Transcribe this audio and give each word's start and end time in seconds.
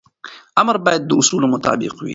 امر 0.61 0.75
باید 0.85 1.01
د 1.05 1.11
اصولو 1.21 1.47
مطابق 1.53 1.93
وي. 1.99 2.09